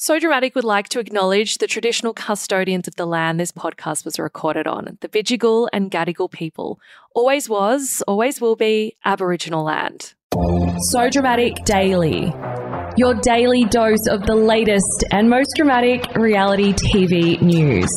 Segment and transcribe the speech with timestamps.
[0.00, 4.16] So Dramatic would like to acknowledge the traditional custodians of the land this podcast was
[4.16, 6.78] recorded on, the Bidjigal and Gadigal people.
[7.16, 10.14] Always was, always will be Aboriginal land.
[10.92, 12.32] So Dramatic Daily.
[12.96, 17.90] Your daily dose of the latest and most dramatic reality TV news.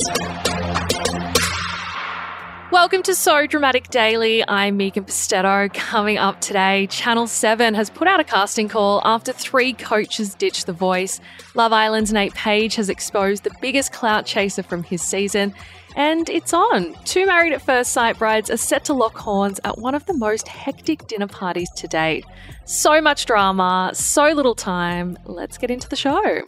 [2.71, 4.47] Welcome to So Dramatic Daily.
[4.47, 5.73] I'm Megan Pustetto.
[5.73, 10.67] Coming up today, Channel 7 has put out a casting call after three coaches ditched
[10.67, 11.20] the voice.
[11.53, 15.53] Love Island's Nate Page has exposed the biggest clout chaser from his season.
[15.98, 16.95] And it's on.
[17.03, 20.13] Two married at first sight brides are set to lock horns at one of the
[20.13, 22.23] most hectic dinner parties to date.
[22.63, 25.17] So much drama, so little time.
[25.26, 26.41] Let's get into the show.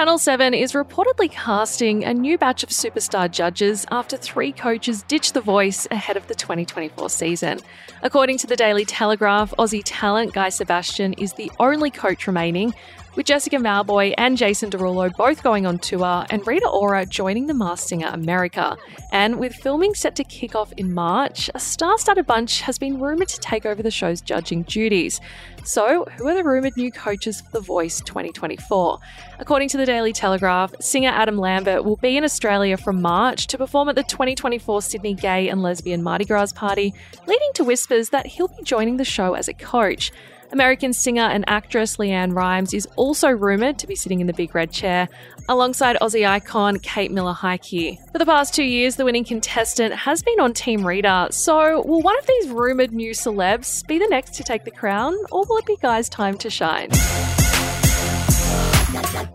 [0.00, 5.34] Channel 7 is reportedly casting a new batch of superstar judges after three coaches ditched
[5.34, 7.60] the voice ahead of the 2024 season.
[8.02, 12.72] According to the Daily Telegraph, Aussie talent Guy Sebastian is the only coach remaining,
[13.16, 17.54] with Jessica Mauboy and Jason Derulo both going on tour, and Rita Ora joining the
[17.54, 18.76] Masked Singer America.
[19.12, 23.00] And with filming set to kick off in March, a star studded bunch has been
[23.00, 25.20] rumoured to take over the show's judging duties.
[25.64, 28.98] So, who are the rumoured new coaches for The Voice 2024?
[29.38, 33.58] According to the Daily Telegraph, singer Adam Lambert will be in Australia from March to
[33.58, 36.94] perform at the 2024 Sydney Gay and Lesbian Mardi Gras party,
[37.26, 40.12] leading to whispers that he'll be joining the show as a coach.
[40.52, 44.52] American singer and actress LeAnn Rimes is also rumoured to be sitting in the big
[44.54, 45.08] red chair
[45.48, 47.98] alongside Aussie icon Kate Miller Heidke.
[48.10, 52.02] For the past two years, the winning contestant has been on Team Rita, So, will
[52.02, 55.58] one of these rumoured new celebs be the next to take the crown, or will
[55.58, 56.90] it be Guy's time to shine?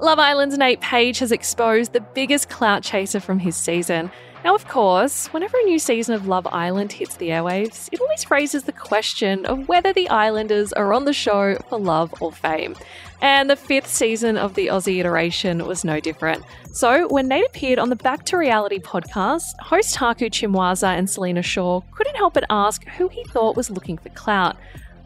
[0.01, 4.11] Love Island's Nate Page has exposed the biggest clout chaser from his season.
[4.45, 8.29] Now, of course, whenever a new season of Love Island hits the airwaves, it always
[8.29, 12.75] raises the question of whether the Islanders are on the show for love or fame.
[13.23, 16.43] And the fifth season of the Aussie iteration was no different.
[16.71, 21.41] So, when Nate appeared on the Back to Reality podcast, host Haku Chimwaza and Selena
[21.41, 24.57] Shaw couldn't help but ask who he thought was looking for clout.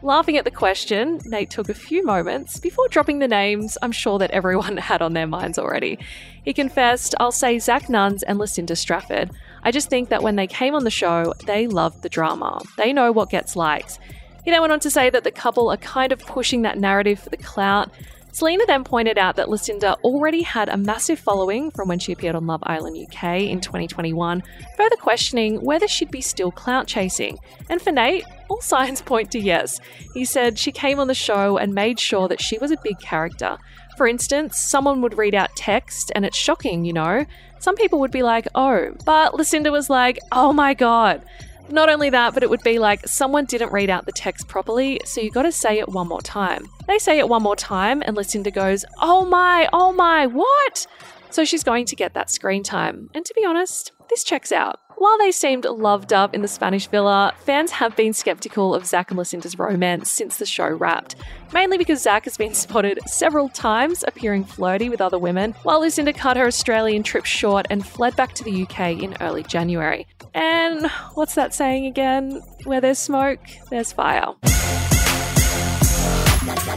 [0.02, 4.18] Laughing at the question, Nate took a few moments before dropping the names I'm sure
[4.18, 5.98] that everyone had on their minds already.
[6.42, 9.30] He confessed, I'll say Zach Nunns and Lucinda Strafford.
[9.62, 12.62] I just think that when they came on the show, they loved the drama.
[12.78, 13.98] They know what gets likes.
[14.42, 17.20] He then went on to say that the couple are kind of pushing that narrative
[17.20, 17.90] for the clout.
[18.32, 22.36] Selena then pointed out that Lucinda already had a massive following from when she appeared
[22.36, 24.42] on Love Island UK in 2021,
[24.76, 27.38] further questioning whether she'd be still clout chasing.
[27.68, 29.80] And for Nate, all signs point to yes.
[30.14, 33.00] He said she came on the show and made sure that she was a big
[33.00, 33.58] character.
[33.96, 37.26] For instance, someone would read out text and it's shocking, you know.
[37.58, 41.22] Some people would be like, oh, but Lucinda was like, oh my god.
[41.70, 45.00] Not only that, but it would be like someone didn't read out the text properly,
[45.04, 46.66] so you got to say it one more time.
[46.86, 50.86] They say it one more time, and Lucinda goes, Oh my, oh my, what?
[51.30, 53.08] So she's going to get that screen time.
[53.14, 54.80] And to be honest, this checks out.
[55.00, 59.10] While they seemed loved up in the Spanish villa, fans have been skeptical of Zach
[59.10, 61.16] and Lucinda's romance since the show wrapped.
[61.54, 66.12] Mainly because Zach has been spotted several times appearing flirty with other women, while Lucinda
[66.12, 70.06] cut her Australian trip short and fled back to the UK in early January.
[70.34, 72.42] And what's that saying again?
[72.64, 73.40] Where there's smoke,
[73.70, 74.34] there's fire.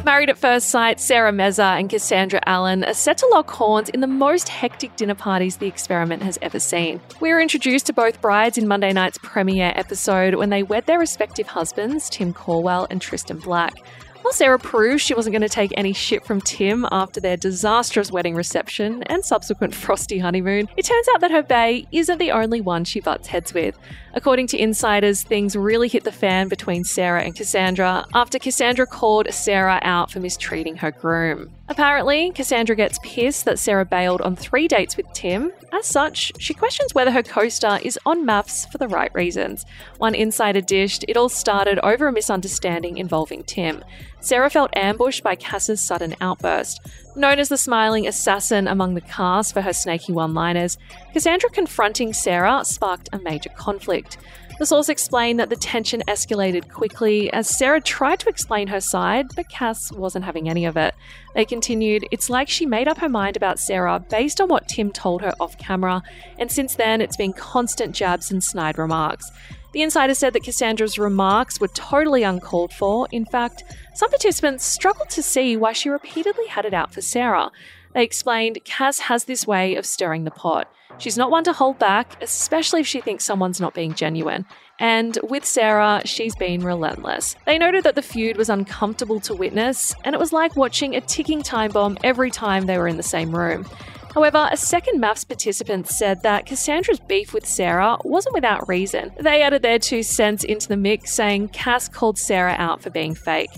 [0.05, 4.01] Married at First Sight, Sarah Mesa and Cassandra Allen are set to lock horns in
[4.01, 6.99] the most hectic dinner parties the experiment has ever seen.
[7.21, 10.99] We were introduced to both brides in Monday night's premiere episode when they wed their
[10.99, 13.75] respective husbands, Tim Calwell and Tristan Black.
[14.23, 18.09] While Sarah proved she wasn't going to take any shit from Tim after their disastrous
[18.09, 22.61] wedding reception and subsequent frosty honeymoon, it turns out that her bae isn't the only
[22.61, 23.77] one she butts heads with.
[24.13, 29.27] According to insiders, things really hit the fan between Sarah and Cassandra after Cassandra called
[29.33, 31.51] Sarah out for mistreating her groom.
[31.69, 35.53] Apparently, Cassandra gets pissed that Sarah bailed on three dates with Tim.
[35.71, 39.65] As such, she questions whether her co star is on MAFS for the right reasons.
[39.97, 43.81] One insider dished it all started over a misunderstanding involving Tim.
[44.19, 46.81] Sarah felt ambushed by Cass's sudden outburst.
[47.15, 50.77] Known as the smiling assassin among the cast for her snaky one liners,
[51.13, 54.17] Cassandra confronting Sarah sparked a major conflict.
[54.63, 59.27] The source explained that the tension escalated quickly as Sarah tried to explain her side,
[59.35, 60.95] but Cass wasn't having any of it.
[61.35, 64.89] They continued, It's like she made up her mind about Sarah based on what Tim
[64.89, 66.01] told her off camera,
[66.39, 69.29] and since then it's been constant jabs and snide remarks.
[69.73, 73.09] The insider said that Cassandra's remarks were totally uncalled for.
[73.11, 77.51] In fact, some participants struggled to see why she repeatedly had it out for Sarah.
[77.93, 80.71] They explained Cass has this way of stirring the pot.
[80.97, 84.45] She's not one to hold back, especially if she thinks someone's not being genuine.
[84.79, 87.35] And with Sarah, she's been relentless.
[87.45, 91.01] They noted that the feud was uncomfortable to witness, and it was like watching a
[91.01, 93.65] ticking time bomb every time they were in the same room.
[94.13, 99.11] However, a second MAFS participant said that Cassandra's beef with Sarah wasn't without reason.
[99.19, 103.15] They added their two cents into the mix, saying Cass called Sarah out for being
[103.15, 103.49] fake.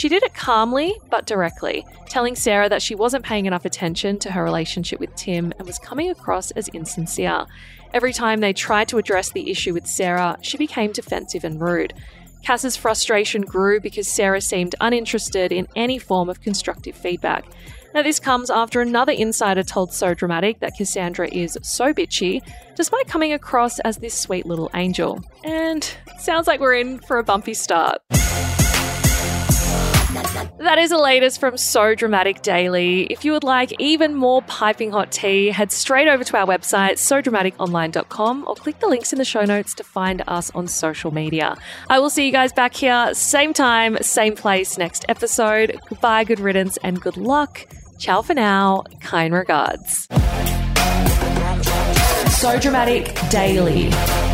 [0.00, 4.32] She did it calmly but directly, telling Sarah that she wasn't paying enough attention to
[4.32, 7.44] her relationship with Tim and was coming across as insincere.
[7.92, 11.92] Every time they tried to address the issue with Sarah, she became defensive and rude.
[12.42, 17.44] Cass's frustration grew because Sarah seemed uninterested in any form of constructive feedback.
[17.92, 22.40] Now, this comes after another insider told So Dramatic that Cassandra is so bitchy,
[22.74, 25.22] despite coming across as this sweet little angel.
[25.44, 28.00] And sounds like we're in for a bumpy start.
[30.60, 33.04] That is the latest from So Dramatic Daily.
[33.04, 36.98] If you would like even more piping hot tea, head straight over to our website,
[36.98, 41.56] sodramaticonline.com, or click the links in the show notes to find us on social media.
[41.88, 45.80] I will see you guys back here, same time, same place next episode.
[45.88, 47.66] Goodbye, good riddance, and good luck.
[47.98, 48.84] Ciao for now.
[49.00, 50.08] Kind regards.
[52.38, 54.29] So Dramatic Daily.